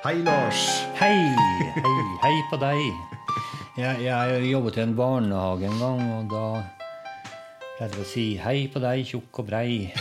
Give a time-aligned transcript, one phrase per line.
[0.00, 0.60] Hei, Lars.
[0.96, 1.12] Hei,
[1.76, 1.90] hei,
[2.22, 2.78] hei på deg.
[3.76, 6.44] Jeg, jeg jobbet i en barnehage en gang, og da
[7.76, 9.92] pleide jeg å si 'hei på deg, tjukk og brei'.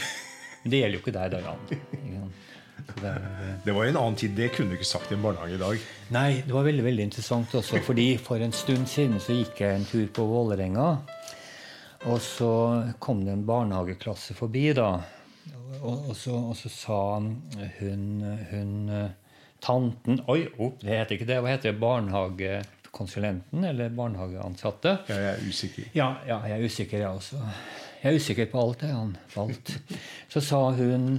[0.64, 2.32] Men det gjelder jo ikke deg, da, Jan.
[3.04, 3.14] Det
[3.66, 4.40] Det var en annen tid.
[4.40, 5.86] Det kunne du ikke sagt i en barnehage i dag.
[6.16, 9.76] Nei, det var veldig veldig interessant også, fordi for en stund siden så gikk jeg
[9.76, 10.90] en tur på Vålerenga.
[12.08, 12.54] Og så
[13.04, 14.94] kom det en barnehageklasse forbi, da.
[15.84, 18.06] Og, og, så, og så sa hun,
[18.48, 18.94] hun
[19.64, 21.40] tanten Oi, opp, det heter ikke det.
[21.44, 21.80] Hva heter det?
[21.82, 23.66] Barnehagekonsulenten?
[23.72, 24.96] Eller barnehageansatte?
[25.10, 25.90] Jeg er usikker.
[25.98, 27.42] Ja, ja, jeg er usikker, jeg også.
[28.00, 29.74] Jeg er usikker på alt, jeg, Han falt.
[30.32, 31.10] Så sa hun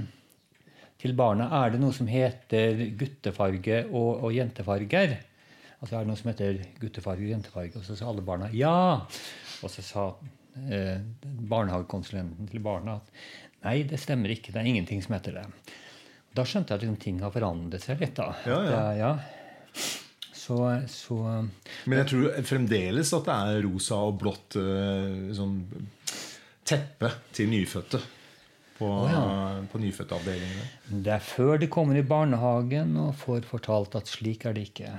[1.01, 5.17] til barna er det noe som heter guttefarge og, og jentefarger.
[5.81, 7.81] Altså er det noe som heter guttefarge og jentefarge?
[7.81, 9.01] Og så sa alle barna ja.
[9.65, 10.09] Og så sa
[10.69, 13.23] eh, barnehagekonsulenten til barna at
[13.65, 14.53] nei, det stemmer ikke.
[14.53, 15.47] Det er ingenting som heter det.
[16.37, 18.15] Da skjønte jeg at liksom, ting har forandret seg litt.
[18.19, 18.31] da.
[18.47, 18.71] Ja, ja.
[18.71, 19.13] Det ja.
[20.41, 20.57] Så,
[20.91, 21.17] så
[21.87, 25.61] Men jeg tror fremdeles at det er rosa og blått eh, sånn
[26.67, 28.01] teppe til nyfødte
[28.81, 28.89] på,
[29.71, 30.67] på nyfødtavdelingene.
[31.05, 34.95] Det er før de kommer i barnehagen og får fortalt at slik er det ikke.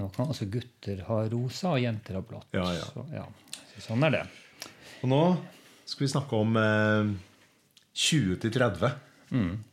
[0.00, 2.50] Nå kan altså gutter ha rosa og jenter ha blått.
[2.56, 2.88] Ja, ja.
[2.90, 3.24] Så, ja.
[3.74, 4.24] Så sånn er det.
[5.04, 5.22] Og nå
[5.88, 7.12] skal vi snakke om eh,
[7.94, 8.96] 20 til 30.
[9.30, 9.69] La oss,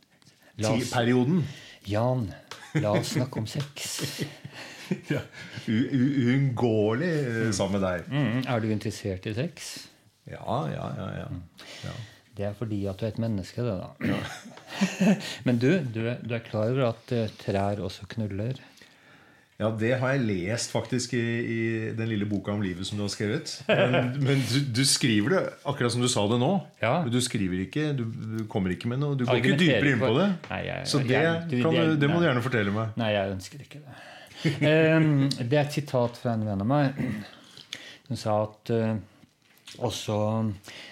[0.58, 1.42] Perioden.
[1.88, 2.28] Jan,
[2.74, 3.98] la oss snakke om sex.
[5.12, 5.18] Ja.
[5.68, 8.06] Uunngåelig eh, sammen med deg.
[8.08, 9.66] Mm, er du interessert i sex?
[10.24, 11.08] Ja, ja, ja.
[11.18, 11.26] ja.
[11.84, 11.92] ja.
[12.38, 14.16] Det er fordi at du er et menneske, det, da.
[15.46, 18.56] Men du, du, du er klar over at eh, trær også knuller?
[19.58, 21.60] Ja, det har jeg lest faktisk i, i
[21.98, 23.56] den lille boka om livet som du har skrevet.
[23.66, 26.50] Men, men du, du skriver det akkurat som du sa det nå.
[26.78, 26.92] Ja.
[27.10, 30.12] Du skriver ikke, du du kommer ikke med noe Du går ikke dypere inn på
[30.14, 30.28] det.
[30.52, 32.94] Nei, jeg- Så det, jeg- kan det- det må du gjerne fortelle meg.
[33.02, 33.98] Nei, jeg ønsker ikke det.
[34.62, 37.02] um, det er et sitat fra en venn av meg.
[38.08, 38.94] Hun sa at uh,
[39.82, 40.20] også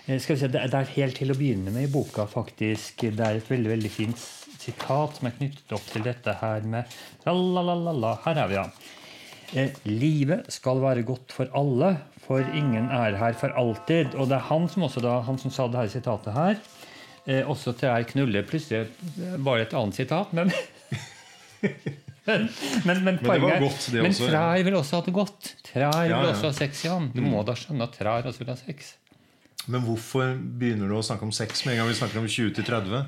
[0.09, 3.07] eh, skal vi se, det, det er helt til å begynne med i boka, faktisk.
[3.15, 4.27] Det er et veldig veldig fint
[4.67, 6.97] sitat som er knyttet opp til dette her med
[7.27, 8.13] la-la-la-la.
[8.27, 8.67] Her er vi, ja.
[9.55, 11.93] Eh, livet skal være godt for alle,
[12.27, 14.17] for ingen er her for alltid.
[14.19, 16.59] Og det er han som også da, han som sa det her sitatet her.
[17.27, 18.43] Eh, også til ei knulle.
[18.47, 18.87] Plutselig
[19.47, 20.51] bare et annet sitat, men
[22.27, 22.49] men,
[22.85, 25.15] men, men, var poenget er- godt, det men også, Men trær vil også ha det
[25.15, 25.51] godt.
[25.71, 26.33] Trær Ja, vil ja.
[26.35, 27.11] også ha sex, Jan.
[27.15, 28.95] Du må da skjønne at trær også vil ha sex.
[29.67, 32.53] Men hvorfor begynner du å snakke om sex med en gang vi snakker om 20
[32.59, 33.01] til 30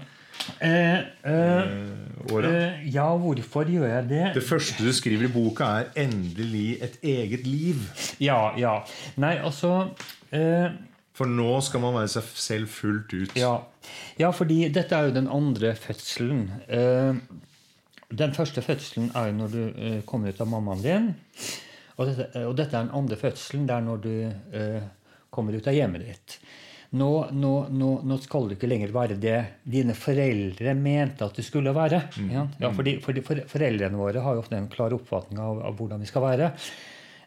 [0.61, 4.25] Eh, eh, eh, eh, ja, hvorfor gjør jeg det?
[4.35, 8.17] Det første du skriver i boka, er 'endelig et eget liv'.
[8.21, 8.81] Ja, ja.
[9.17, 9.91] Nei, altså
[10.33, 10.71] eh,
[11.13, 13.37] For nå skal man være seg selv fullt ut.
[13.37, 13.57] Ja.
[14.19, 16.51] ja, fordi dette er jo den andre fødselen.
[16.69, 17.15] Eh,
[18.19, 21.15] den første fødselen er jo når du kommer ut av mammaen din.
[21.97, 23.67] Og dette, og dette er den andre fødselen.
[23.69, 24.31] Det er når du
[25.31, 26.39] kommer ut av hjemmet ditt.
[26.91, 29.39] Nå, nå, nå, nå skal du ikke lenger være det
[29.69, 31.99] dine foreldre mente at du skulle være.
[32.17, 32.31] Mm.
[32.33, 32.45] Ja?
[32.63, 36.09] Ja, fordi, fordi Foreldrene våre har jo ofte en klar oppfatning av, av hvordan vi
[36.09, 36.49] skal være.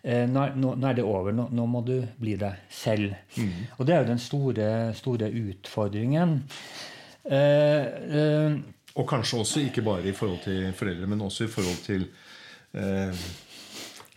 [0.01, 1.35] Eh, nå, nå, er det over.
[1.37, 3.13] Nå, nå må du bli deg selv.
[3.77, 4.67] Og det er jo den store,
[4.97, 6.39] store utfordringen.
[7.29, 7.85] Eh,
[8.17, 8.57] eh,
[8.97, 12.07] Og kanskje også ikke bare i forhold til foreldre, men også i forhold til
[12.73, 13.13] eh,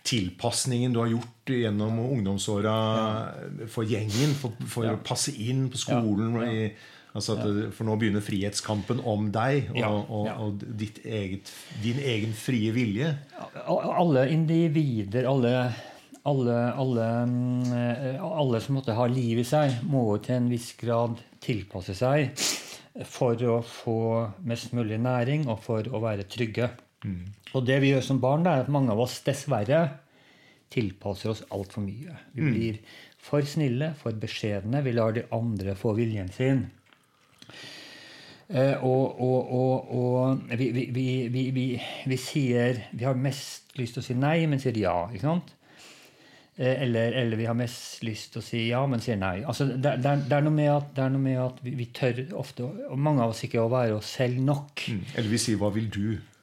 [0.05, 2.75] tilpasningen du har gjort gjennom ungdomsåra
[3.73, 6.37] for gjengen, for, for å passe inn på skolen.
[6.41, 6.51] Ja.
[6.51, 6.67] I,
[7.15, 10.37] altså at, For nå begynner frihetskampen om deg og, Ja, og, ja.
[10.45, 13.15] og ditt eget, din egen frie vilje.
[13.65, 15.55] alle individer, alle,
[16.25, 20.73] alle, alle, mm, eh, alle som måtte ha liv i seg, må til en viss
[20.81, 22.33] grad tilpasse seg
[23.11, 23.99] for å få
[24.47, 26.71] mest mulig næring og for å være trygge.
[27.55, 29.83] Og det vi gjør som barn, er at mange av oss dessverre
[30.75, 32.17] tilpasser oss altfor mye.
[32.35, 32.79] Vi blir
[33.23, 34.83] for snille, for beskjedne.
[34.85, 36.67] Vi lar de andre få viljen sin.
[38.49, 41.65] Eh, og og, og, og vi, vi, vi,
[42.05, 45.07] vi, sier Vi har mest lyst til å si nei, men sier ja.
[45.09, 45.55] ikke sant?
[46.57, 49.39] Eh, eller, eller vi har mest lyst til å si ja, men sier nei.
[49.43, 51.89] Altså, det, det, er, det, er noe med at, det er noe med at vi,
[51.97, 54.85] tør ofte, og mange av oss ikke, å være oss selv nok.
[55.17, 56.34] Eller vi sier 'hva vil du'?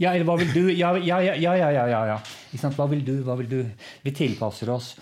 [0.00, 0.62] Ja, eller hva vil du?
[0.72, 2.70] Ja, ja, ja, ja, ja, ja, ja?
[2.76, 3.18] Hva vil du?
[3.26, 3.58] Hva vil du?
[4.04, 4.94] Vi tilpasser oss.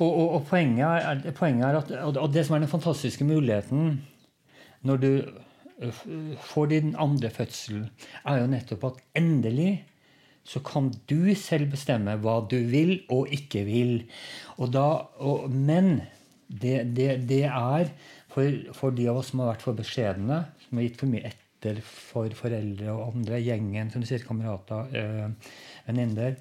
[0.00, 4.02] Og, og, og poenget, er, poenget er at Og det som er den fantastiske muligheten
[4.84, 5.10] når du
[6.44, 7.86] får din andre fødsel,
[8.24, 9.84] er jo nettopp at endelig
[10.44, 13.94] så kan du selv bestemme hva du vil og ikke vil.
[14.60, 16.02] Og da, og, men
[16.48, 17.88] det, det, det er
[18.32, 21.24] for, for de av oss som har vært for beskjedne, som har gitt for mye
[21.30, 23.40] etter vanter for foreldre og andre.
[23.42, 25.30] Gjengen, som du sier, kamerater, øh,
[25.86, 26.36] venninner.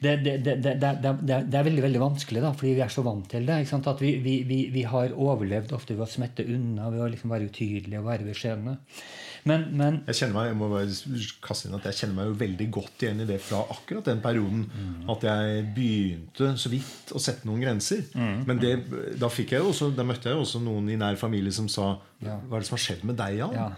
[0.00, 3.46] Det, det, det, det, er veldig veldig vanskelig, da, fordi vi er så vant til
[3.46, 3.64] det.
[3.74, 7.30] At vi, vi, vi, vi, har overlevd ofte ved å smette unna, ved å liksom
[7.30, 8.76] være utydelige og være beskjedne.
[9.48, 12.38] Men, men, jeg kjenner meg jeg må bare kaste inn at jeg kjenner meg jo
[12.40, 14.64] veldig godt igjen i det fra akkurat den perioden.
[14.68, 15.10] Mm.
[15.14, 18.04] At jeg begynte så vidt å sette noen grenser.
[18.14, 18.44] Mm.
[18.46, 18.72] Men det,
[19.18, 22.34] da, fikk jeg også, da møtte jeg også noen i nær familie som sa ja.
[22.34, 23.54] Hva er det som har skjedd med deg, Jan?
[23.54, 23.68] Ja.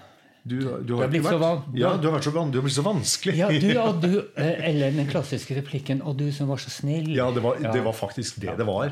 [0.50, 3.36] Du, du, har vært, ja, du har vært så van, du har blitt så vanskelig.
[3.38, 3.68] Ja, du,
[4.02, 7.12] du, eh, eller den klassiske replikken 'Og du som var så snill'.
[7.14, 8.90] Ja, det var, det var faktisk det det var.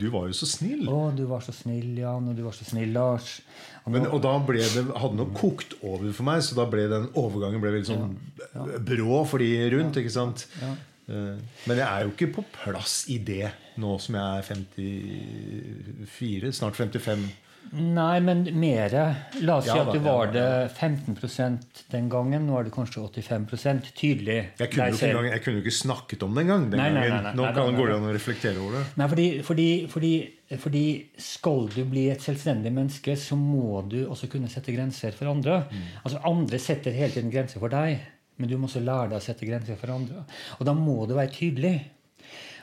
[0.00, 0.88] Du var jo så snill.
[0.88, 2.28] Å, du var så snill, Jan.
[2.30, 3.40] Og du var så snill, Lars.
[3.84, 6.86] Og, Men, og da ble det, hadde noe kokt over for meg, så da ble
[6.88, 8.16] den overgangen ble veldig sånn
[8.86, 9.96] brå for de rundt.
[10.00, 10.46] ikke sant?
[10.62, 10.70] Ja.
[11.10, 11.36] Eh,
[11.66, 16.76] men jeg er jo ikke på plass i det nå som jeg er 54, snart
[16.78, 17.24] 55.
[17.70, 18.94] Nei, men mer.
[19.46, 20.42] La oss si at du var det
[20.74, 22.48] 15% den gangen.
[22.48, 23.46] Nå er det kanskje 85
[23.94, 24.38] Tydelig.
[24.58, 26.64] Jeg kunne, jo ikke, jeg kunne ikke snakket om det engang.
[26.72, 28.82] Den nei, nei, nei, nei, Nå kan går det an å reflektere over det.
[28.98, 30.12] Nei, fordi, fordi, fordi,
[30.64, 30.84] fordi,
[31.22, 35.62] skal du bli et selvstendig menneske, så må du også kunne sette grenser for andre.
[35.70, 35.84] Mm.
[36.02, 38.02] Altså Andre setter hele tiden grenser for deg,
[38.40, 40.24] men du må også lære deg å sette grenser for andre.
[40.58, 41.76] Og da må du være tydelig.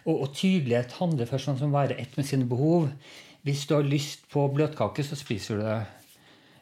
[0.03, 2.89] Og, og tydelighet handler først om å være ett med sine behov.
[3.47, 5.77] Hvis du har lyst på bløtkake, så spiser du det.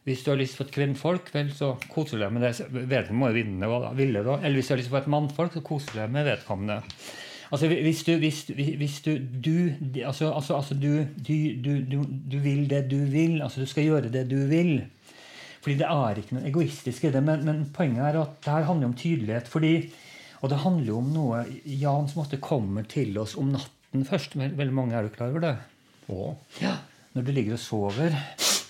[0.06, 2.68] Hvis du har lyst på et kvinnfolk, vel, så koser du deg med det.
[2.70, 4.36] Vedkommende må jo vinne, da, ville da.
[4.44, 6.84] Eller hvis du har lyst på et mannfolk, så koser du deg med vedkommende.
[7.54, 9.56] Altså hvis du, hvis, hvis du, du
[10.04, 13.40] altså, altså, altså du, du, du, vil det du vil.
[13.42, 14.78] Altså du skal gjøre det du vil.
[15.66, 17.26] Fordi det er ikke noe egoistisk i det.
[17.26, 19.48] Men, men poenget er at det her handler om tydelighet.
[19.50, 19.76] fordi
[20.44, 24.36] og det handler jo om noe Jan som måtte komme til oss om natten først.
[24.38, 25.56] Veldig mange er jo klar over det.
[26.12, 26.36] Å.
[26.62, 26.78] Ja,
[27.16, 28.18] Når du ligger og sover.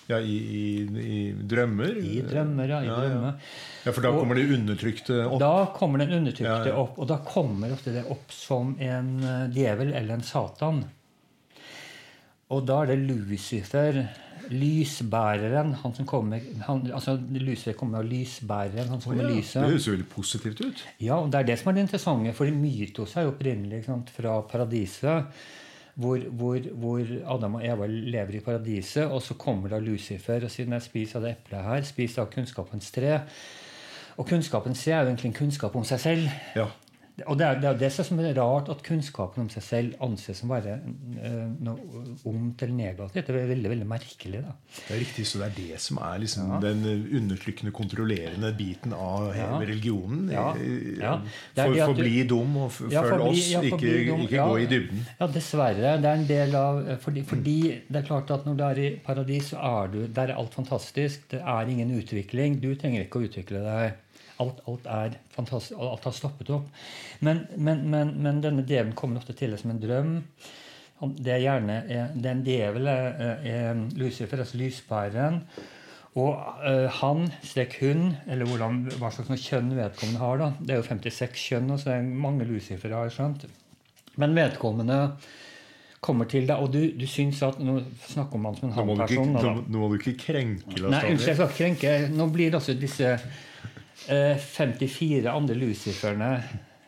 [0.05, 0.65] Ja, i, i,
[1.01, 1.95] i drømmer?
[1.97, 2.81] I drømmer, ja.
[2.83, 3.39] i ja, drømmer.
[3.85, 3.93] Ja.
[3.93, 5.39] for da og, kommer det undertrykte opp?
[5.41, 6.99] Da kommer den undertrykte opp.
[7.01, 10.83] Og da kommer ofte det opp som en eh, djevel eller en satan.
[12.53, 13.97] Og da er det Lucifer,
[14.53, 19.39] lysbæreren, han som kommer han, altså Lucifer kommer av lysbæreren, han som oh, kommer med
[19.39, 19.57] lyset.
[19.63, 20.87] Det høres veldig positivt ut.
[21.01, 22.37] Ja, og det er det som er det interessante.
[22.37, 25.33] For mytos er jo opprinnelig sant, fra paradiset
[25.95, 30.51] hvor, hvor, hvor, Adam og Eva lever i paradiset, og så kommer da Lucifer og
[30.51, 31.85] sier nei, spis av det eplet her.
[31.87, 33.19] Spis av kunnskapens tre.
[34.19, 36.27] Og kunnskapens tre er jo egentlig en kunnskap om seg selv.
[36.55, 36.67] Ja.
[37.23, 40.41] Og det er, det er det som er rart, at kunnskapen om seg selv anses
[40.41, 43.29] som bare uh, noe ondt eller negativt.
[43.29, 44.41] Det er veldig veldig merkelig.
[44.43, 44.51] da.
[44.75, 46.59] Det er riktig, Så det er det som er liksom ja.
[46.65, 46.83] den
[47.21, 49.47] undertrykkende, kontrollerende biten av ja.
[49.61, 50.27] religionen?
[50.33, 50.45] Ja.
[50.99, 51.15] ja.
[51.55, 53.95] For å bli dum og følg oss, ikke,
[54.27, 55.07] ikke gå i dybden?
[55.15, 55.95] Ja, dessverre.
[56.03, 58.89] Det er en del av fordi, fordi, det er klart at når du er i
[59.05, 61.29] paradis, så er du Der er alt fantastisk.
[61.31, 62.59] Det er ingen utvikling.
[62.59, 64.01] Du trenger ikke å utvikle deg.
[64.43, 66.67] Alt, alt, er fantastisk, alt har stoppet opp.
[67.23, 70.11] Men, men, men, men denne djevelen kommer ofte til deg som en drøm.
[71.19, 75.41] Det er gjerne det er en djevel er, er Lucifer, altså lysbæreren.
[76.15, 76.31] Og
[76.63, 80.87] uh, han, strek hun, eller hvordan, hva slags kjønn vedkommende har da, Det er jo
[80.87, 83.43] 56 kjønn, så det er mange Lucifere, har jeg skjønt.
[84.21, 84.99] Men vedkommende
[86.05, 89.33] kommer til deg, og du, du syns at Nå snakker man som en halvperson.
[89.35, 91.93] Nå, nå, må du ikke krenke Nei, unnskyld, jeg skal ikke krenke.
[92.15, 93.11] Nå blir det altså disse
[94.07, 96.31] 54 eh, andre luciferne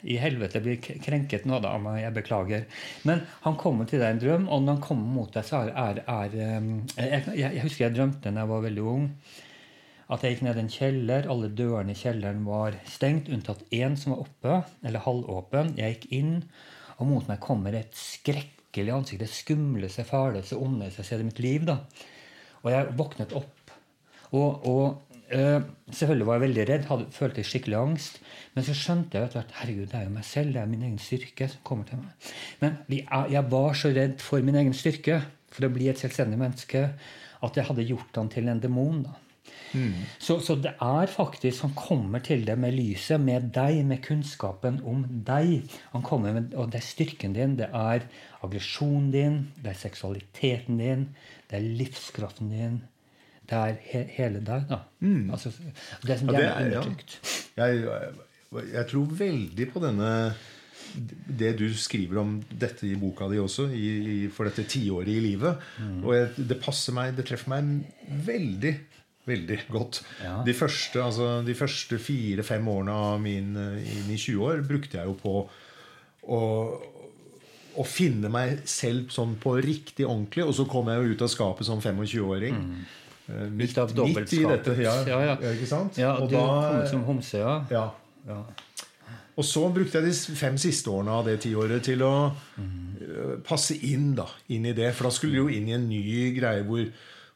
[0.08, 1.74] i helvete blir krenket nå, da.
[1.98, 2.64] Jeg beklager.
[3.08, 5.66] Men han kommer til deg i en drøm, og når han kommer mot deg, så
[5.68, 6.70] er, er, eh,
[7.02, 9.10] jeg, jeg, husker jeg drømte da jeg var veldig ung,
[10.08, 11.32] at jeg gikk ned en kjeller.
[11.34, 15.74] Alle dørene i kjelleren var stengt, unntatt én som var oppe, eller halvåpen.
[15.80, 16.38] Jeg gikk inn,
[16.98, 19.26] og mot meg kommer et skrekkelig ansikt.
[19.26, 21.68] Det skumleste, fæleste, ondeste jeg har sett i mitt liv.
[21.68, 21.82] da.
[22.64, 23.54] Og jeg våknet opp.
[24.36, 28.20] Og, og selvfølgelig var jeg veldig redd, hadde, følte skikkelig angst.
[28.56, 31.00] Men så skjønte jeg at herregud, det er jo meg selv, det er min egen
[31.02, 32.34] styrke som kommer til meg.
[32.64, 32.78] Men
[33.34, 36.90] jeg var så redd for min egen styrke, for å bli et selvstendig menneske,
[37.44, 39.04] at jeg hadde gjort han til en demon.
[39.06, 39.16] da.
[39.74, 39.94] Mm.
[40.20, 44.80] Så, så, det er faktisk Han kommer til deg med lyset, med deg, med kunnskapen
[44.88, 45.68] om deg.
[45.92, 48.08] Han kommer med, Og det er styrken din, det er
[48.44, 51.10] aggresjonen din, det er seksualiteten din,
[51.50, 52.80] det er livskraften din
[53.48, 54.68] det er he hele deg.
[54.70, 54.82] da.
[55.00, 55.32] Mm.
[55.32, 55.54] Altså,
[56.04, 57.18] det som ja, det er undertrykt.
[57.56, 57.68] Ja.
[57.72, 58.14] Jeg,
[58.74, 60.12] jeg, tror veldig på denne
[61.38, 65.20] det du skriver om dette i boka di også, i, i, for dette tiåret i
[65.24, 65.64] livet.
[65.84, 65.98] Mm.
[66.04, 68.76] Og jeg, det passer meg, det treffer meg veldig
[69.28, 70.02] veldig godt.
[70.24, 70.38] Ja.
[70.48, 75.18] De første, altså, første fire-fem årene av min inn i 20 år brukte jeg jo
[75.20, 75.34] på
[76.28, 76.40] å,
[77.76, 80.46] å finne meg selv sånn på riktig ordentlig.
[80.48, 82.56] Og så kom jeg jo ut av skapet som 25-åring.
[82.56, 82.88] Mm.
[83.30, 84.78] Eh, midt, midt i dette.
[84.82, 85.36] Ja, Ja, ja.
[85.42, 86.00] ja, ikke sant?
[86.00, 87.60] Ja, og du kom da, ut som homse, ja.
[87.72, 87.90] ja.
[88.28, 88.42] ja.
[89.38, 92.14] Og så brukte jeg de fem siste årene av det tiåret til å
[92.58, 93.44] mm.
[93.46, 94.90] passe inn da, inn i det.
[94.98, 96.02] For da skulle du jo inn i en ny
[96.34, 96.88] greie hvor,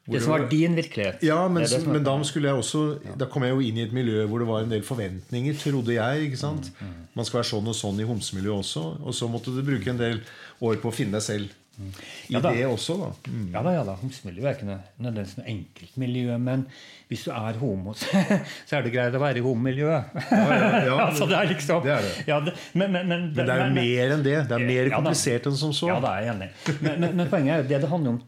[0.07, 1.21] hvor Det som var din virkelighet.
[1.27, 2.81] Ja, men, Det det men da skulle jeg også
[3.21, 5.93] Da kom jeg jo inn i et miljø hvor det var en del forventninger, trodde
[5.93, 6.25] jeg.
[6.25, 6.71] ikke sant?
[6.81, 8.85] Mm, Man skal være sånn og sånn i homsemiljøet også.
[9.05, 10.23] Og så måtte du bruke en del
[10.57, 11.91] år på å finne deg selv i Mm.
[12.27, 12.51] Ja da.
[12.51, 13.09] det også, da.
[13.31, 13.45] Mm.
[13.53, 16.65] Ja da, ja da, Homsemiljø er ikke nødvendigvis noe enkelt miljø, men
[17.09, 17.93] hvis du er homo,
[18.67, 20.17] så er det greit å være i homomiljøet.
[20.31, 20.81] ja, ja.
[20.89, 20.97] ja.
[21.07, 22.13] altså, det er liksom Det er det.
[22.27, 24.37] Ja, det men, men, men, Men det er jo mer enn det.
[24.49, 25.89] Det er mer Ja komplisert enn som så.
[25.93, 26.49] Ja, da er jeg enig.
[26.81, 28.23] Men, men, men poenget er jo det det handler om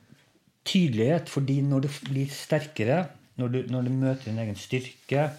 [0.64, 1.30] tydelighet.
[1.30, 3.02] fordi når du blir sterkere,
[3.42, 5.32] når du, når du møter din egen styrke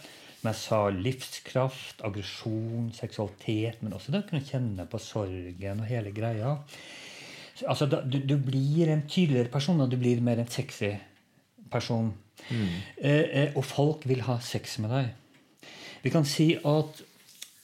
[0.44, 5.88] men jeg sa, livskraft, aggresjon, seksualitet, men også det å kunne kjenne på sorgen og
[5.88, 6.58] hele greia
[7.68, 10.92] altså, du, du blir en tydeligere person, og du blir mer en sexy
[11.72, 12.12] person.
[12.50, 15.12] Eh, eh, og folk vil ha sex med deg.
[16.04, 17.02] Vi kan si at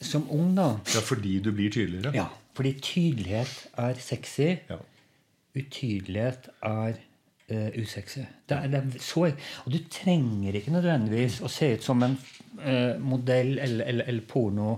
[0.01, 2.11] som ung, da Ja, fordi du blir tydeligere.
[2.15, 2.25] ja,
[2.57, 4.55] fordi tydelighet er sexy.
[4.69, 4.79] Ja.
[5.55, 6.93] Utydelighet er
[7.49, 8.23] eh, usexy.
[8.49, 9.27] Det er, det er så,
[9.65, 12.17] og du trenger ikke nødvendigvis å se ut som en
[12.63, 14.77] eh, modell eller, eller, eller porno,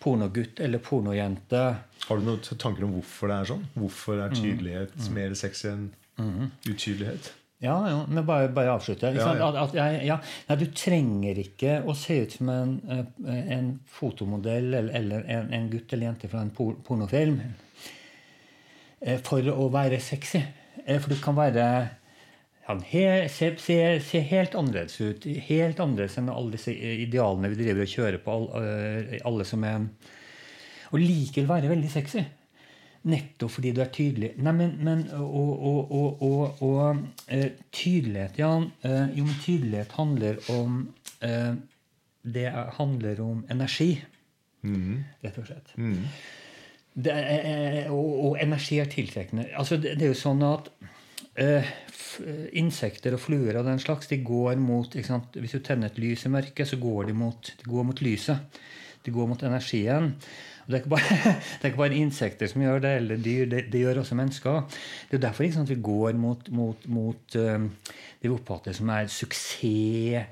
[0.00, 1.62] pornogutt eller pornojente.
[2.08, 3.64] Har du noen tanker om hvorfor det er sånn?
[3.74, 4.24] Hvorfor Mm.
[4.24, 5.90] er tydelighet mer sexy enn
[6.66, 7.32] utydelighet?
[7.60, 9.10] Ja, ja, men bare, bare avslutte.
[9.16, 9.48] Ja, ja.
[9.48, 13.72] At, at jeg, ja, nei, du trenger ikke å se ut som en, eh, en
[13.90, 17.40] fotomodell eller, eller en, en gutt eller jente fra en por pornofilm
[19.02, 20.44] eh, for å være sexy.
[20.86, 21.64] Eh, For du kan være
[22.68, 25.24] han he, ser, ser, se helt annerledes ut.
[25.48, 28.34] Helt annerledes enn alle disse idealene vi driver og kjører på.
[28.34, 28.72] Alle,
[29.14, 29.86] eh, alle som er
[30.92, 32.22] Og likevel være veldig sexy.
[33.08, 34.30] Nettopp fordi du er tydelig.
[34.42, 38.50] Nei, men, men og, og, og, og, eh, tydelighet, ja.
[38.84, 40.78] Eh, jo, men tydelighet handler om
[42.28, 43.94] Det er- handler om energi,
[45.24, 45.72] rett og slett.
[46.98, 49.46] Det er, og energi er tiltrekkende.
[49.56, 50.68] Altså, det, det er jo sånn at
[51.38, 51.70] eh,
[52.58, 54.94] insekter og fluer og den slags, de går mot?
[54.94, 58.60] Hvis du tenner et lys i mørket, så går de mot, de går mot lyset.
[59.06, 60.12] De går mot energien.
[60.66, 61.18] Og det, er ikke bare,
[61.62, 63.46] er ikke bare insekter som gjør det, eller dyr.
[63.48, 64.82] Det, det gjør også mennesker.
[65.10, 67.64] Det er derfor sant, vi går mot, mot, mot eh,
[68.18, 70.28] det vi oppfatter som er suksess,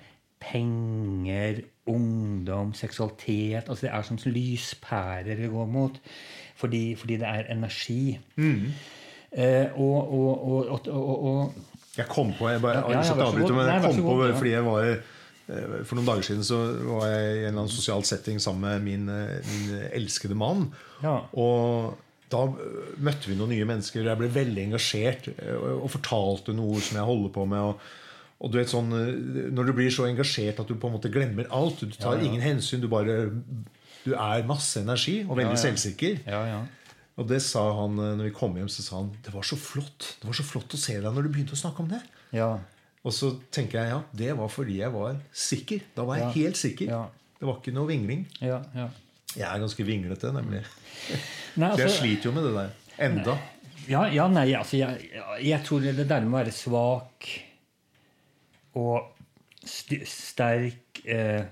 [0.47, 3.69] penger, ungdom, seksualitet.
[3.69, 5.97] altså Det er som lyspærer vi går mot.
[6.57, 8.19] Fordi, fordi det er energi.
[8.37, 8.69] Eh,
[9.77, 11.53] og, og, og,
[11.97, 14.33] Jeg kom på jeg bare, Ja, ja, vær men jeg kom på ja.
[14.37, 17.73] fordi jeg var eh, For noen dager siden så var jeg i en eller annen
[17.73, 20.69] sosial setting sammen med min, eh, min elskede mann.
[21.03, 21.21] Ja.
[21.37, 21.97] Og
[22.33, 24.07] da eh, møtte vi noen nye mennesker.
[24.07, 27.71] Jeg ble veldig engasjert eh, og fortalte noe som jeg holder på med.
[27.71, 27.95] Og,
[28.43, 29.13] og du vet sånn, eh,
[29.55, 31.85] Når du blir så engasjert at du på en måte glemmer alt.
[31.87, 32.83] Du tar ingen hensyn.
[32.83, 33.25] Du bare
[34.07, 35.63] du er masse energi og veldig Ja, ja.
[35.65, 36.19] selvsikker.
[36.31, 36.65] ja, ja.
[37.17, 39.57] Og det sa han eh, når vi kom hjem, så sa han det var så
[39.57, 42.03] flott Det var så flott å se deg når du begynte å snakke om det.
[42.37, 42.55] ja.
[43.07, 45.85] Og så tenker jeg ja, det var fordi jeg var sikker.
[45.95, 46.31] Da var jeg Ja.
[46.43, 46.89] helt sikker.
[46.91, 47.03] Ja.
[47.39, 48.25] Det var ikke noe vingling.
[48.41, 48.89] ja, ja.
[49.37, 50.65] Jeg er ganske vinglete, nemlig.
[51.61, 52.73] Nei, Så jeg altså- sliter jo med det der.
[53.07, 53.37] Enda.
[53.87, 55.11] Ja, ja nei, altså jeg,
[55.47, 57.29] jeg tror det der med å være svak
[58.75, 59.13] og
[59.65, 61.45] st sterk, eh,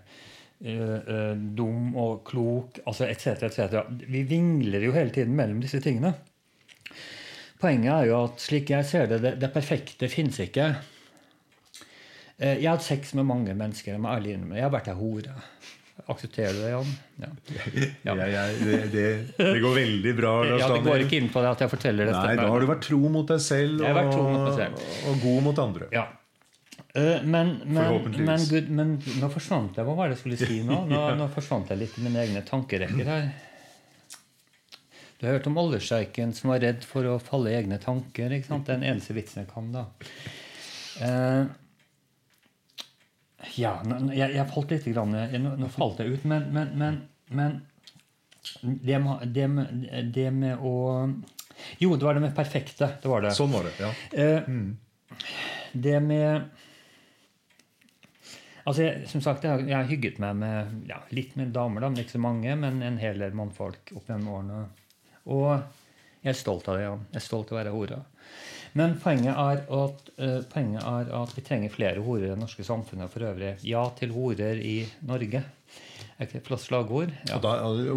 [0.61, 3.83] dum og klok, altså etc., etc.
[4.09, 6.15] Vi vingler jo hele tiden mellom disse tingene.
[7.61, 10.75] Poenget er jo at slik jeg ser det, det, det perfekte fins ikke.
[12.39, 13.95] Eh, Jeg har hatt sex med mange mennesker.
[13.95, 14.59] Jeg må ærlig innrømme.
[14.59, 15.37] Jeg har vært ei hore.
[16.11, 16.91] Aksepterer du det, Jan?
[17.23, 17.29] Ja.
[18.05, 18.15] Ja.
[18.19, 19.05] ja, ja det, det,
[19.39, 20.33] det går veldig bra.
[20.51, 22.25] Lars ja, Det går ikke inn på det at jeg forteller dette.
[22.27, 25.89] Nei, da har du vært tro mot deg selv tro mot og god mot andre.
[25.95, 26.09] Ja.
[26.95, 29.87] Eh, men, men, men, Gud, men nå forsvant jeg.
[29.87, 30.85] Hva var det jeg skulle si nå?
[30.91, 33.27] Nå, nå forsvant jeg litt i mine egne tankerekker her.
[35.19, 38.33] Du har hørt om oljesjeiken som var redd for å falle i egne tanker.
[38.37, 38.67] ikke sant?
[38.67, 39.85] Det er den eneste vitsen jeg kan, da.
[40.95, 41.45] Uh,
[43.59, 43.73] ja,
[44.15, 46.99] jeg, jeg falt litt grann, nå, nå falt jeg ut, men, men, men,
[47.35, 47.57] men
[48.61, 50.75] det, med, det, med, det med å
[51.81, 52.91] Jo, det var det med perfekte.
[53.03, 53.35] Det var det.
[53.37, 53.75] Sånn var det.
[53.81, 53.91] ja.
[54.13, 54.47] Eh,
[55.73, 56.51] Det med
[58.65, 61.91] Altså, jeg, som sagt, jeg jeg har hygget meg med ja, litt med damer, da,
[61.93, 64.61] men ikke så mange, men en hel del mannfolk opp gjennom årene.
[65.35, 65.51] Og
[66.25, 66.95] jeg er stolt av det, ja.
[67.13, 68.01] Jeg er stolt av å være hore.
[68.75, 72.65] Men poenget er, at, uh, poenget er at vi trenger flere horer i det norske
[72.67, 73.53] samfunnet for øvrig.
[73.69, 75.45] Ja til horer i Norge.
[76.15, 77.11] Er ikke et flott slagord?
[77.27, 77.37] Ja.
[77.37, 77.53] Og da,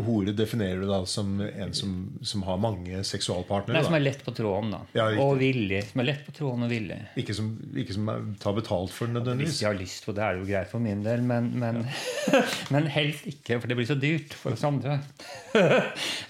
[0.08, 1.92] hore definerer du da som en som,
[2.26, 3.78] som har mange seksualpartnere?
[3.78, 4.80] Nei, som er lett på tråden, da.
[4.98, 5.84] Ja, og villig.
[5.92, 6.98] Som er lett på tråden og villig.
[7.22, 9.60] Ikke som, ikke som er- tar betalt for Hvis nødvendigvis?
[9.62, 11.84] de har lyst på det, er det jo greit for min del, men, men,
[12.74, 14.98] men helst ikke, for det blir så dyrt for oss andre.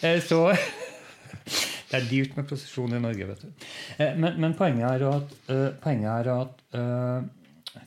[0.03, 0.41] Eh, så
[1.87, 3.65] Det er dyrt med prosesjon i Norge, vet du.
[4.03, 6.63] Eh, Men, men poenget er at, eh, poenget er at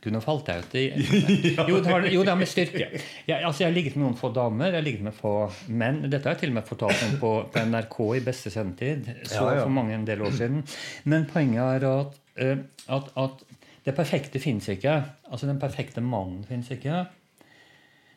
[0.00, 0.84] Gud, nå falt jeg ut i
[1.68, 2.86] Jo, det har, jo, det har med styrke.
[3.28, 5.34] Jeg, altså, jeg har ligget med noen få damer, jeg har ligget med få
[5.68, 6.02] menn.
[6.06, 9.44] Dette har jeg til og med fortalt om på, på NRK i beste sendetid så
[9.44, 9.62] Ja, ja.
[9.66, 10.62] for mange en del år siden.
[11.04, 12.62] Men poenget er at, eh,
[12.96, 13.44] at, at
[13.84, 14.96] det perfekte fins ikke.
[15.30, 17.02] Altså Den perfekte mannen fins ikke.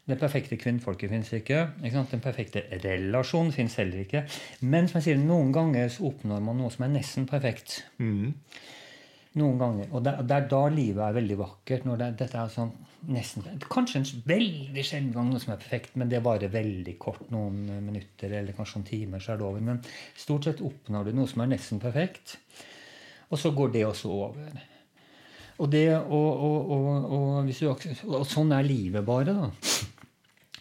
[0.07, 1.61] Det perfekte kvinnfolket fins ikke.
[1.87, 2.01] ikke?
[2.11, 4.23] Den perfekte relasjonen fins heller ikke.
[4.67, 7.81] Men som jeg sier, noen ganger så oppnår man noe som er nesten perfekt.
[8.03, 8.33] Mhm.
[9.39, 9.87] Noen ganger.
[9.91, 11.85] Og det, det er da livet er veldig vakkert.
[11.89, 12.73] når det, dette er sånn
[13.09, 17.23] nesten, Kanskje en veldig sjelden gang noe som er perfekt, men det varer veldig kort.
[17.33, 19.65] Noen minutter eller kanskje noen timer, så er det over.
[19.71, 19.81] Men
[20.19, 22.37] stort sett oppnår du noe som er nesten perfekt.
[23.33, 24.61] Og så går det også over.
[25.61, 29.49] Og, det, og, og, og, sånn er livet bare, da.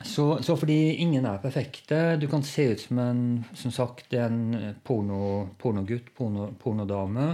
[0.04, 3.22] Så, så fordi ingen er perfekte Du kan se ut som en
[3.58, 7.28] som sagt, en porno, pornogutt, porno, pornodame.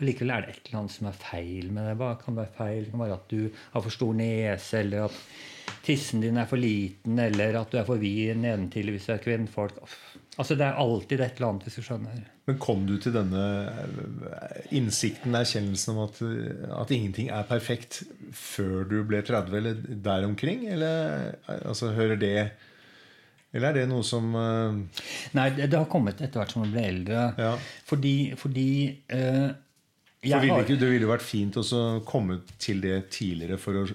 [0.00, 1.96] Allikevel er det et eller annet som er feil med det.
[2.00, 2.84] Hva kan være feil?
[2.84, 3.42] Det kan være at du
[3.74, 5.20] har for stor nese, eller at
[5.86, 9.24] tissen din er for liten, eller at du er for vid nedentil hvis du er
[9.24, 9.80] kvinnfolk.
[10.36, 12.24] Altså Det er alltid et eller annet, hvis du skjønner.
[12.46, 16.20] Men kom du til denne eh, innsikten, erkjennelsen om at,
[16.82, 18.02] at ingenting er perfekt,
[18.36, 20.66] før du ble 30, eller der omkring?
[20.76, 22.34] Eller eh, altså, hører det
[23.56, 24.76] Eller er det noe som uh...
[25.38, 27.26] Nei, det, har kommet etter hvert som jeg ble eldre.
[27.40, 27.54] Ja.
[27.88, 28.68] Fordi, fordi
[29.08, 29.48] uh,
[30.20, 33.80] jeg ville har- ikke, Det ville jo vært fint å komme til det tidligere for
[33.80, 33.86] å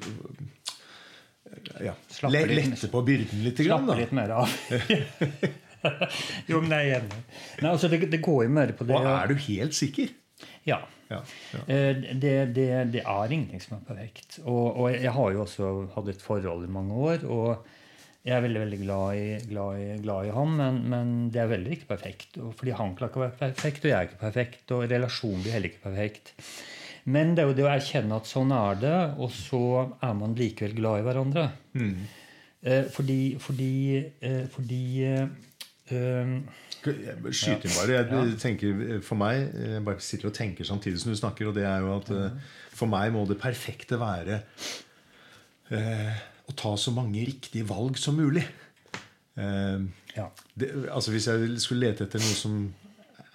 [1.83, 1.93] ja,
[2.31, 3.60] lette på byrden litt.
[3.62, 4.55] Slappe litt mer av.
[6.52, 7.22] jo, men jeg er enig.
[7.62, 10.12] Nei, altså, det, det går jo mer på det Og er du helt sikker?
[10.68, 10.82] Ja.
[11.12, 11.20] Ja,
[11.52, 11.62] ja.
[11.68, 14.40] Eh, Det, det, det er ingenting som er perfekt.
[14.46, 17.26] Og, og jeg har jo også hatt et forhold i mange år.
[17.28, 17.66] Og
[18.24, 21.50] jeg er veldig veldig glad i, glad i, glad i ham, men, men det er
[21.52, 22.38] veldig ikke perfekt.
[22.39, 24.63] Og fordi han klarer ikke å være perfekt, og jeg er ikke perfekt.
[24.78, 26.34] Og relasjonen blir heller ikke perfekt.
[27.12, 29.62] Men det er jo det å erkjenne at sånn er det, og så
[30.06, 31.48] er man likevel glad i hverandre.
[32.62, 33.72] Eh, fordi fordi,
[34.22, 35.24] eh, fordi eh,
[35.91, 36.34] eh,
[36.82, 37.97] Skyt Skyter inn bare.
[37.99, 41.63] Jeg tenker For meg Jeg bare sitter og tenker samtidig som du snakker, og det
[41.69, 42.32] er jo at eh,
[42.73, 44.41] for meg må det perfekte være
[45.71, 48.43] eh, å ta så mange riktige valg som mulig.
[49.38, 49.84] Eh,
[50.17, 50.25] ja.
[50.60, 52.58] det, altså Hvis jeg skulle lete etter noe som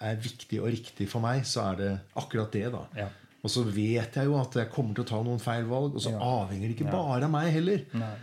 [0.05, 2.66] er viktig og riktig for meg, så er det akkurat det.
[2.75, 3.09] da Ja.
[3.47, 6.03] Og så vet jeg jo at jeg kommer til å ta noen feil valg, og
[6.03, 6.19] så Ja.
[6.19, 7.85] avhenger det ikke bare av meg heller.
[7.95, 8.16] Nei.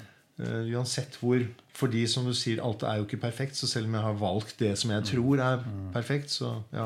[0.43, 3.57] Eh, uansett hvor Fordi som du sier, alt er jo ikke perfekt.
[3.57, 6.85] Så selv om jeg har valgt det som jeg tror er perfekt, så ja.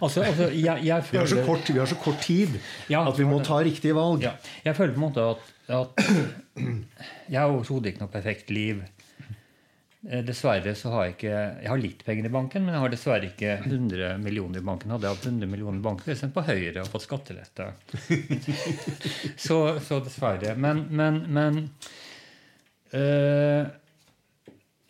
[0.00, 2.54] Altså, altså jeg, jeg Vi har så kort, vi har så kort tid
[2.88, 4.22] Ja, at vi må ta riktige valg.
[4.22, 6.04] Ja, jeg føler på en måte at, at
[7.32, 8.84] jeg har overhodet ikke noe perfekt liv.
[10.06, 12.94] Eh, Dessverre så har jeg ikke Jeg har litt penger i banken, men jeg har
[12.94, 14.94] dessverre ikke 100 millioner i banken.
[14.94, 17.68] Hadde jeg hatt 100 millioner i banken, ville jeg sendt på Høyre og fått skattelette.
[19.48, 20.54] så, så dessverre.
[20.54, 21.60] Men, men, men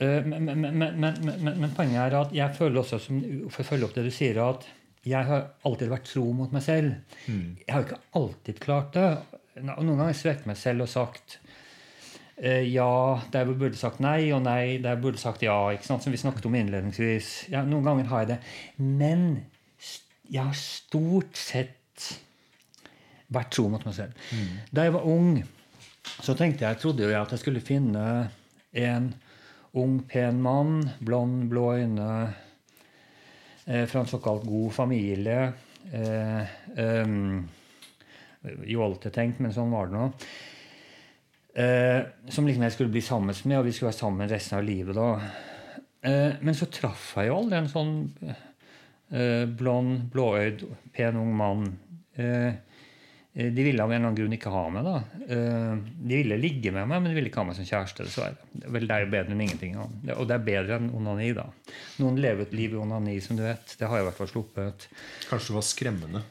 [0.02, 3.20] men, men, men, men, men, men, poenget er at jeg føler også, som,
[3.52, 4.66] for å følge opp det du sier, at
[5.06, 6.94] jeg har alltid vært tro mot meg selv.
[7.62, 9.08] Jeg har jo ikke alltid klart det.
[9.62, 11.38] Noen ganger har jeg svekket meg selv og sagt
[12.38, 15.56] eh, ja der jeg burde sagt nei, og nei der jeg burde sagt ja.
[15.82, 17.32] Som vi snakket om innledningsvis.
[17.52, 18.38] Ja, noen ganger har jeg det.
[18.78, 19.26] Men
[20.30, 22.06] jeg har stort sett
[23.32, 24.30] vært tro mot meg selv.
[24.70, 25.42] Da jeg var ung,
[26.02, 28.04] så tenkte jeg, trodde jeg at jeg skulle finne
[28.72, 29.12] en
[29.78, 32.08] ung, pen mann, blond, blå øyne,
[33.66, 35.52] eh, fra en såkalt god familie.
[35.92, 36.54] Eh,
[37.06, 37.48] um,
[38.66, 40.06] Jålete tenkt, men sånn var det nå.
[41.62, 42.00] Eh,
[42.32, 44.96] som liksom jeg skulle bli sammen med, og vi skulle være sammen resten av livet.
[44.96, 45.10] da.
[46.02, 47.94] Eh, men så traff jeg jo aldri en sånn
[48.26, 50.64] eh, blond, blåøyd,
[50.96, 51.66] pen ung mann.
[52.16, 52.71] Eh, eh,
[53.32, 54.84] de ville av en eller annen grunn ikke ha meg.
[54.84, 54.96] da.
[55.24, 55.78] Eh,
[56.10, 58.04] de ville ligge med meg, men de ville ikke ha meg som kjæreste.
[58.04, 58.36] dessverre.
[58.52, 59.78] Det er vel det er jo bedre enn ingenting.
[59.78, 60.18] da.
[60.18, 61.32] Og det er bedre enn onani.
[61.38, 61.46] da.
[62.02, 63.76] Noen lever et liv i onani, som du vet.
[63.78, 64.86] Det har jeg i hvert fall sluppet.
[65.30, 66.22] Kanskje det var skremmende.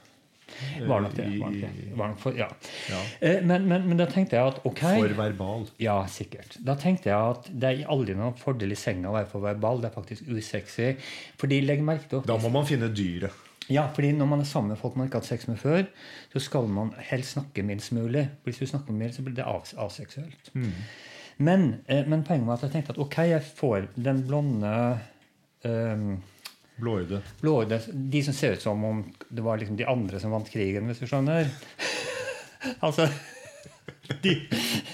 [0.86, 1.26] Var nok det.
[1.40, 1.92] Var nok det.
[1.98, 2.48] Var nok for, ja.
[2.92, 2.98] Ja.
[3.24, 5.64] Eh, Men, men, men da tenkte jeg at ok For verbal.
[5.82, 6.58] Ja, sikkert.
[6.62, 9.82] Da tenkte jeg at det er aldri noen fordel i senga å være for verbal.
[9.82, 10.92] Det er faktisk usexy.
[11.42, 13.32] Fordi legg merke til Da må man finne dyret.
[13.72, 15.86] Ja, fordi Når man er sammen med folk man ikke har hatt sex med før,
[16.34, 18.28] så skal man helst snakke minst mulig.
[18.44, 19.82] Hvis du snakker mer, så blir det aseksuelt.
[19.88, 20.52] aseksuelt.
[21.42, 25.00] Men, eh, men poenget var at jeg tenkte at ok, jeg får den blonde
[25.66, 26.22] um,
[26.82, 27.22] Blåøyde.
[27.42, 30.88] blåøyde De som ser ut som om det var liksom de andre som vant krigen,
[30.90, 31.50] hvis du skjønner.
[32.86, 33.08] altså
[34.22, 34.36] de,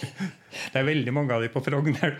[0.71, 2.17] Det er veldig mange av de på Frogner.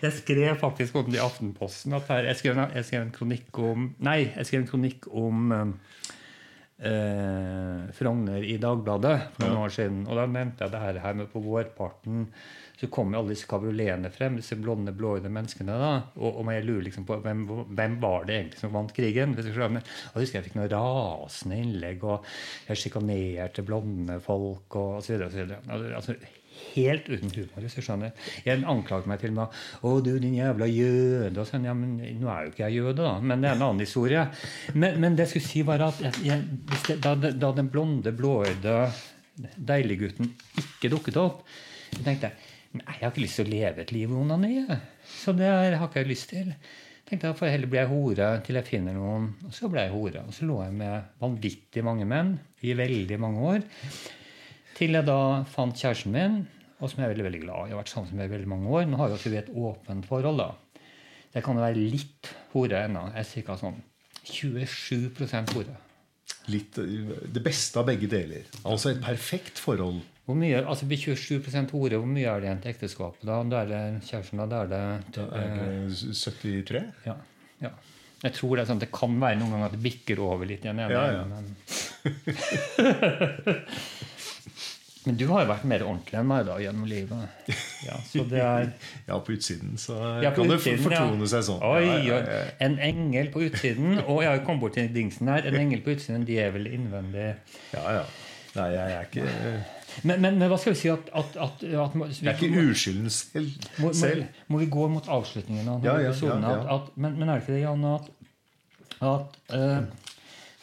[0.00, 1.92] Jeg skrev faktisk om det i Aftenposten.
[2.08, 5.52] Her, jeg, skrev, jeg skrev en kronikk om Nei, jeg skrev en kronikk om
[6.80, 10.00] eh, Frogner i Dagbladet for noen år siden.
[10.08, 12.24] Og da nevnte jeg det her, her med på vårparten.
[12.80, 15.76] Så kommer alle disse kabrioletene frem, disse blonde, blåøyde menneskene.
[15.76, 19.36] da, Og, og jeg lurer liksom på hvem, hvem var det egentlig som vant krigen?
[19.36, 19.84] hvis du skjønner.
[19.84, 22.24] Og jeg husker jeg fikk noen rasende innlegg, og
[22.70, 25.02] jeg sjikanerte blonde folk og.
[25.02, 26.16] Altså, altså,
[26.74, 28.12] helt uten humor, hvis du skjønner.
[28.48, 31.38] En anklaget meg til med 'Å, du, din jævla jøde'.
[31.38, 33.66] Og sånn, ja, men Nå er jo ikke jeg jøde, da, men det er en
[33.68, 34.26] annen historie.
[34.74, 38.12] Men, men det jeg skulle si, var at jeg, jeg, det, da, da den blonde,
[38.16, 38.76] blåøyde
[39.56, 41.44] deiliggutten ikke dukket opp,
[41.96, 44.52] så tenkte jeg Nei, jeg har ikke lyst til å leve et liv i onani.
[44.60, 44.76] jeg.
[45.10, 46.52] Så det har jeg ikke lyst til.
[47.08, 49.24] tenkte jeg, får jeg heller bli hore til jeg finner noen.
[49.48, 50.22] Og så ble jeg hore.
[50.22, 53.66] Og så lå jeg med vanvittig mange menn i veldig mange år.
[54.80, 56.36] Til jeg da fant kjæresten min,
[56.80, 57.68] og som jeg er veldig veldig glad i.
[57.68, 58.86] Jeg har vært sammen med i veldig mange år.
[58.88, 60.40] Nå har jo også vi et åpent forhold.
[60.40, 60.80] da.
[61.34, 63.02] Det kan jo være litt hore ennå.
[63.12, 63.56] Jeg er ca.
[63.60, 63.76] sånn
[64.24, 65.76] 27 hore.
[66.48, 68.48] Litt, det beste av begge deler.
[68.64, 70.00] Altså et perfekt forhold.
[70.24, 73.26] Hvor mye, altså blir 27% hore, hvor mye er det igjen til ekteskapet?
[73.28, 73.42] da?
[73.52, 74.46] Da er det kjæresten, da?
[74.48, 74.82] Da er det,
[75.18, 76.84] Da er det 73?
[77.04, 77.16] ja,
[77.60, 77.74] ja.
[78.20, 80.64] Jeg tror det er sånn, det kan være noen ganger at det bikker over litt
[80.64, 80.80] igjen.
[80.92, 81.22] Ja, ja.
[81.28, 81.54] Men,
[85.06, 87.52] men du har jo vært mer ordentlig enn meg da gjennom livet.
[87.86, 88.66] Ja, så det er
[89.08, 91.30] Ja, på utsiden så Ja, på kan utsiden, det fortone ja.
[91.32, 91.62] seg sånn.
[91.64, 92.50] Oi.
[92.60, 94.02] En engel på utsiden.
[94.04, 95.48] Og jeg har jo kommet bort til dingsen her.
[95.48, 97.32] En engel på utsiden, de er vel innvendig.
[97.72, 98.04] ja, ja.
[98.50, 99.24] Nei, jeg er ikke,
[100.02, 103.10] Men, men, men hva skal vi si at, at, at, at vi, er ikke uskylden
[103.14, 103.50] selv.
[103.78, 104.10] må, må,
[104.50, 106.46] må vi gå mot avslutningen av ja, episoden?
[106.96, 107.92] men, men er det ikke det, Janne,
[109.10, 109.78] at, eh,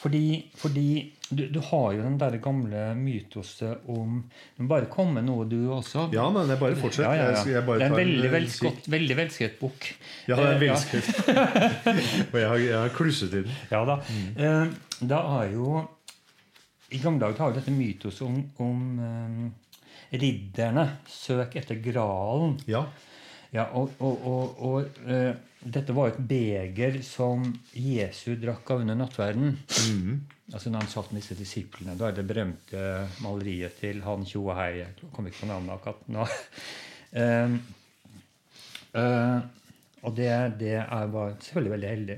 [0.01, 0.23] fordi,
[0.59, 0.87] fordi
[1.29, 4.19] du, du har jo den der gamle mytoset om
[4.55, 6.05] Du må bare komme noe, du også.
[6.15, 7.03] Ja, men jeg bare fortsett.
[7.03, 7.61] Ja, ja, ja.
[7.67, 9.89] Det er en veldig, eh, velskott, veldig velskrevet bok.
[10.29, 11.31] Ja, det er velskrevet.
[12.31, 13.59] Og jeg har, jeg har klusset i den.
[13.73, 13.99] Ja da.
[14.37, 14.77] Eh,
[15.11, 15.81] da er jo
[16.95, 19.75] I gamle dager har jo dette mytoset om, om eh,
[20.21, 20.87] ridderne.
[21.11, 22.55] Søk etter gralen.
[22.71, 22.85] Ja.
[23.55, 25.11] Ja, og, og, og, og
[25.73, 29.55] dette var et beger som Jesu drakk av under nattverden.
[29.89, 30.11] Mm.
[30.53, 31.97] Altså når han satt med disse disiplene.
[31.99, 32.83] Da er det berømte
[33.23, 34.71] maleriet til han Tjo og Hei.
[34.81, 36.27] Jeg kommer ikke på navnet akkurat nå.
[37.17, 37.57] Uh,
[39.01, 39.39] uh,
[40.07, 42.17] og det, det er, var selvfølgelig veldig heldig.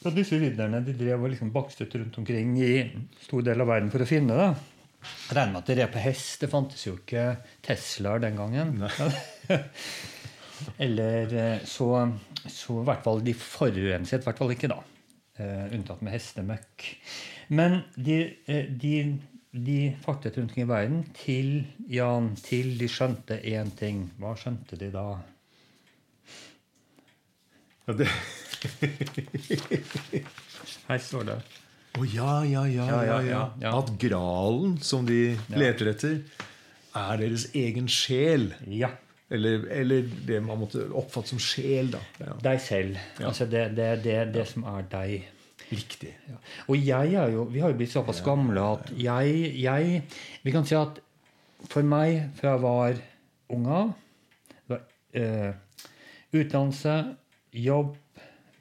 [0.00, 2.74] Så disse ridderne de drev og liksom bakstet rundt omkring i
[3.20, 4.50] stor del av verden for å finne det.
[5.30, 6.40] Regner med at de red på hest.
[6.42, 7.24] Det fantes jo ikke
[7.64, 8.80] Teslaer den gangen.
[10.84, 12.10] Eller eh, så,
[12.48, 14.80] så i hvert fall de forurenset i hvert fall ikke, da.
[15.40, 16.86] Eh, unntatt med hestemøkk.
[17.56, 18.94] Men de, eh, de,
[19.52, 21.50] de fartet rundt omkring i verden til,
[21.90, 24.06] Jan, til de skjønte én ting.
[24.20, 25.06] Hva skjønte de da?
[27.88, 28.08] Ja, det,
[30.90, 31.38] Her står det.
[31.98, 33.20] Å ja, Ja, ja, ja, ja.
[33.26, 33.70] ja, ja.
[33.80, 36.20] At gralen som de leter etter,
[36.96, 38.50] er deres egen sjel.
[38.70, 38.92] Ja.
[39.30, 42.00] Eller, eller det man måtte oppfatte som sjel, da.
[42.18, 42.32] Ja.
[42.50, 42.96] Deg selv.
[43.22, 45.28] Altså det, det, det, det som er deg.
[45.70, 46.10] Riktig.
[46.26, 46.38] Ja.
[46.66, 50.00] Og jeg er jo, vi har jo blitt såpass gamle at jeg, jeg
[50.42, 50.98] Vi kan si at
[51.70, 52.98] for meg, fra jeg var
[53.54, 53.92] ung av
[54.70, 54.82] var,
[55.14, 55.52] eh,
[56.30, 56.96] Utdannelse,
[57.54, 57.96] jobb,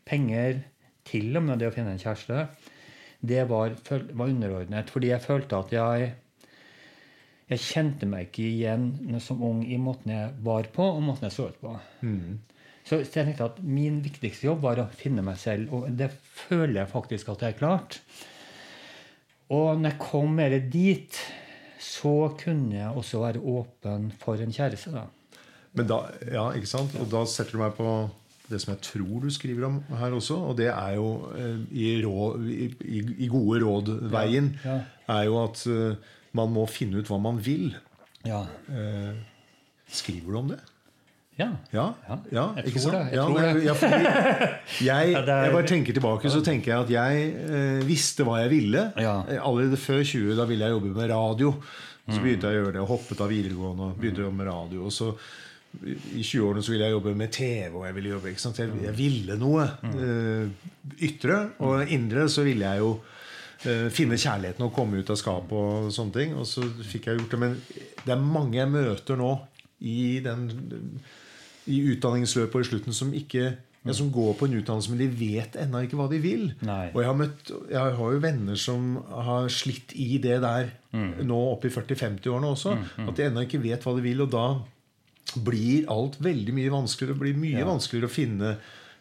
[0.09, 0.63] penger,
[1.05, 2.47] til og med det å finne en kjæreste,
[3.21, 4.89] det var, var underordnet.
[4.89, 6.09] Fordi jeg følte at jeg
[7.49, 11.35] jeg kjente meg ikke igjen som ung i måten jeg var på, og måten jeg
[11.35, 11.73] så ut på.
[12.85, 16.11] Så, så jeg tenkte at min viktigste jobb var å finne meg selv, og det
[16.45, 17.99] føler jeg faktisk at jeg har klart.
[19.49, 21.19] Og når jeg kom mer dit,
[21.81, 24.93] så kunne jeg også være åpen for en kjæreste.
[24.93, 25.07] da.
[25.73, 26.95] Men da, ja, ikke sant?
[27.01, 27.89] Og da setter du meg på
[28.49, 31.89] det som jeg tror du skriver om her også, og det er jo eh, i,
[32.01, 34.79] rå, i, i, gode råd-veien, Ja,
[35.13, 37.71] er jo at eh, man må finne ut hva man vil.
[38.27, 38.43] Ja.
[38.69, 39.13] Eh,
[39.89, 40.59] skriver du om det?
[41.39, 41.47] ja.
[41.71, 41.85] Ja,
[42.35, 43.99] Ja, jeg tror det, jeg ja, tror det.
[44.83, 48.49] Jeg, er- jeg bare tenker tilbake, så tenker jeg at jeg eh, visste hva jeg
[48.51, 48.81] ville.
[48.99, 51.53] Eh, Allerede før 20, da ville jeg jobbe med radio.
[51.55, 52.13] Mm.
[52.15, 54.49] Så begynte jeg å gjøre det, og hoppet av videregående og begynte å jobbe med
[54.51, 54.83] radio.
[54.89, 55.13] Og så
[55.85, 58.31] i 20-årene så ville jeg jobbe med TV, og jeg ville jobbe?
[58.33, 59.95] Jeg, jeg ville noe Mm.
[60.03, 60.69] eh,
[61.07, 61.39] ytre.
[61.63, 62.91] Og indre så ville jeg jo
[63.91, 66.35] finne kjærligheten og komme ut av skapet og sånne ting.
[66.39, 67.39] Og så fikk jeg gjort det.
[67.41, 67.57] Men
[68.05, 69.33] det er mange jeg møter nå
[69.79, 70.45] i, den,
[71.67, 73.49] i utdanningsløpet og i slutten som ikke
[73.87, 76.49] ja, som går på en utdannelse, men de vet ennå ikke hva de vil.
[76.67, 76.89] Nei.
[76.91, 81.19] Og jeg har, møtt, jeg har jo venner som har slitt i det der Mm.
[81.29, 82.71] nå oppe i 40-50-årene også.
[83.05, 84.23] At de ennå ikke vet hva de vil.
[84.25, 84.45] Og da
[85.45, 87.13] blir alt veldig mye vanskeligere.
[87.13, 88.49] Det blir mye vanskeligere å finne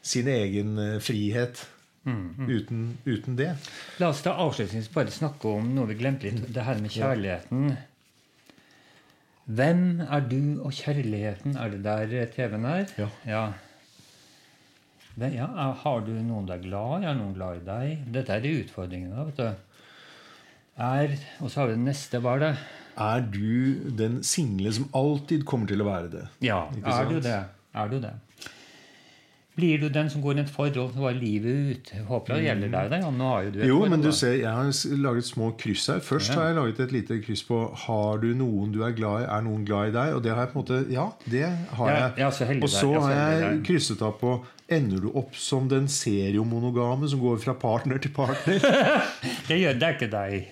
[0.05, 1.63] sin egen eh, frihet
[2.09, 3.53] Mm, uten, uten det.
[4.01, 6.49] La oss da avslutningsvis bare snakke om noe vi glemte litt.
[6.55, 7.71] Det her med kjærligheten.
[9.49, 11.57] Hvem er du og kjærligheten?
[11.57, 12.93] Er det der TV-en er?
[13.01, 13.09] Ja.
[13.29, 13.47] ja.
[15.19, 15.47] Ja.
[15.83, 17.09] Har du noen du er glad i?
[17.11, 18.05] Er noen glad i deg?
[18.15, 19.25] Dette er de utfordringene.
[19.31, 19.65] vet du.
[20.79, 22.21] Er, og så har vi det neste.
[22.23, 22.53] Hva er det?
[22.99, 26.25] Er du den single som alltid kommer til å være det?
[26.47, 27.39] Ja, er du det?
[27.75, 28.15] Er du det?
[29.59, 31.89] Blir du den som går i et forhold som var livet ut?
[31.97, 32.91] Jeg håper det gjelder deg.
[32.93, 33.11] da.
[33.11, 34.13] Nå har jo du et Jo, forhold, men du da.
[34.15, 35.99] ser, jeg har laget små kryss her.
[36.07, 36.35] Først Ja.
[36.39, 39.25] har jeg laget et lite kryss på 'Har du noen du er glad i?
[39.27, 41.43] Er noen glad i deg?' Og det har jeg på en måte Ja, det
[41.75, 42.13] har Ja, jeg.
[42.19, 45.89] ja, så Og så så har jeg krysset av på 'Ender du opp som den
[45.89, 48.61] seriomonogame som går fra partner til partner?'
[49.49, 50.47] Det gjør det ikke deg.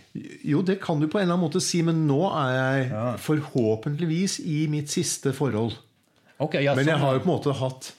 [0.45, 3.16] Jo, det kan du på en eller annen måte si, men nå er jeg Ja.
[3.16, 5.75] forhåpentligvis i mitt siste forhold.
[6.38, 7.92] Okay, ja, Men jeg har jo på en måte hatt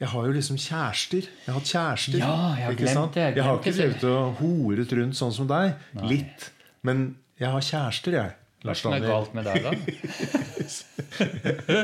[0.00, 1.26] Jeg har jo liksom kjærester.
[1.28, 2.18] Jeg har hatt kjærester.
[2.18, 3.14] Ja, jeg har ikke glemt sant?
[3.14, 5.74] det, jeg Jeg har ikke drevet og horet rundt sånn som deg.
[6.08, 6.46] Litt.
[6.88, 7.02] Men
[7.40, 8.36] jeg har kjærester, jeg.
[8.64, 9.70] Lars Hva er galt med deg, da?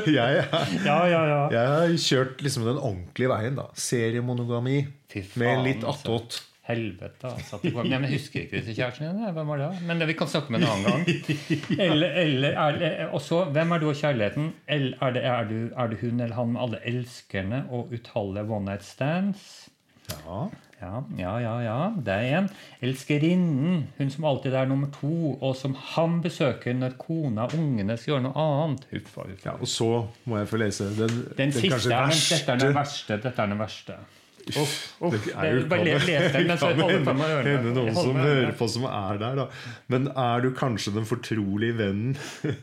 [0.07, 1.39] Jeg, er- Ja, ja, ja.
[1.51, 3.55] jeg har kjørt liksom den ordentlige veien.
[3.57, 4.75] da Seriemonogami
[5.09, 6.17] faen, med litt altså.
[6.17, 6.37] attåt.
[6.67, 7.59] Helvete, altså.
[7.63, 9.31] det men jeg husker ikke disse kjærestene dine.
[9.37, 9.69] Hvem var det?
[9.87, 11.79] Men det, vi kan snakke med en annen gang.
[11.87, 14.49] Eller, eller er, så, hvem er du og kjærligheten?
[14.67, 18.43] Eller er, det, er, du, er du hun eller han med alle elskerne og utallige
[18.51, 19.69] one night stands?
[20.11, 20.47] Ja.
[20.77, 21.77] Ja, ja, ja, ja.
[22.05, 22.49] Det er en.
[22.85, 23.87] Elskerinnen.
[23.97, 28.13] Hun som alltid er nummer to, og som han besøker når kona og ungene skal
[28.13, 28.85] gjøre noe annet.
[28.91, 29.47] Huffa, huffa.
[29.49, 29.89] ja, Og så
[30.29, 32.37] må jeg få lese den, Den siste kanskje verste.
[32.37, 33.19] dette er den verste.
[33.25, 33.97] Dette er den verste.
[34.47, 35.69] Det er jo det-
[36.63, 39.45] kan- hende- noen som hører på, som er der, da.
[39.91, 42.17] Men er du kanskje den fortrolige vennen?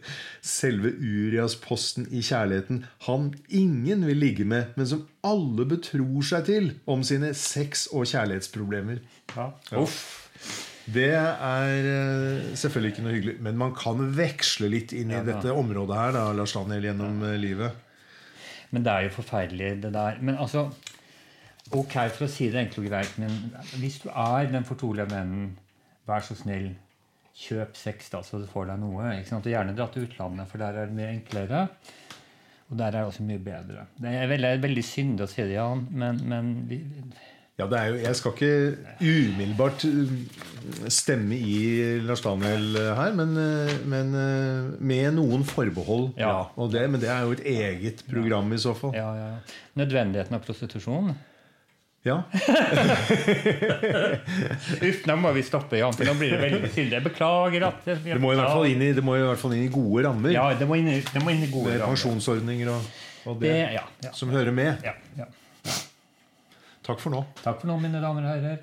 [0.44, 2.82] Selve Urias-posten i kjærligheten.
[3.06, 8.04] Han ingen vil ligge med, men som alle betror seg til om sine sex- og
[8.10, 9.00] kjærlighetsproblemer.
[9.36, 9.50] Ja.
[9.80, 10.20] Uff.
[10.84, 15.22] Det er eh, selvfølgelig ikke noe hyggelig, men man kan veksle litt inn i Ja,
[15.24, 17.72] dette området her, da, Lars Daniel, gjennom eh, livet.
[18.74, 20.18] Men det er jo forferdelig, det der.
[20.20, 20.66] Men altså
[21.72, 23.36] Ok, for å si det enkelt og greit, men
[23.80, 25.54] hvis du er den fortrolige vennen,
[26.04, 26.74] vær så snill,
[27.34, 29.14] kjøp sex, da, så du får deg noe.
[29.18, 29.46] Ikke sant?
[29.48, 31.66] Og gjerne dra til utlandet, for der er det mye enklere.
[32.70, 33.86] Og der er det også mye bedre.
[34.00, 36.52] Det er veldig, veldig synd å si det, Jan, men, men
[37.58, 38.52] Ja, det er jo, Jeg skal ikke
[39.00, 40.14] umiddelbart uh,
[40.92, 41.58] stemme i
[42.04, 44.16] Lars Daniel uh, her, men, uh, men
[44.80, 46.12] med noen forbehold.
[46.20, 46.48] Ja.
[46.60, 48.94] Og det, men det er jo et eget program i så fall.
[48.96, 49.30] ja, ja.
[49.80, 51.14] Nødvendigheten av prostitusjon.
[52.04, 52.18] Ja.
[54.84, 56.98] Uff, nå må vi stoppe, Jan, for nå blir det veldig stille.
[56.98, 59.54] Jeg beklager at Det må i hvert fall inn i, det må i, hvert fall
[59.56, 60.34] inn i gode rammer.
[60.34, 61.94] Ja, det må inn i, det må inn i gode rammer.
[61.94, 62.92] pensjonsordninger og,
[63.24, 64.84] og det, Det, ja, ja, som hører med.
[64.84, 65.30] ja, ja.
[66.84, 67.22] Takk for nå.
[67.40, 68.58] Takk for nå, mine damer og herrer.